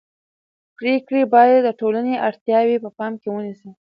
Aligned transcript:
پرېکړې 0.77 1.21
باید 1.33 1.57
د 1.63 1.69
ټولنې 1.79 2.15
اړتیاوې 2.27 2.77
په 2.83 2.89
پام 2.97 3.13
کې 3.21 3.27
ونیسي 3.31 3.71